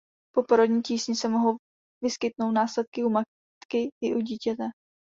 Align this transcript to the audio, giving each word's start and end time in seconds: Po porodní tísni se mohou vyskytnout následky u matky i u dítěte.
Po 0.35 0.43
porodní 0.43 0.81
tísni 0.81 1.15
se 1.15 1.27
mohou 1.29 1.57
vyskytnout 2.03 2.51
následky 2.51 3.03
u 3.03 3.09
matky 3.09 3.89
i 4.03 4.15
u 4.15 4.21
dítěte. 4.21 4.63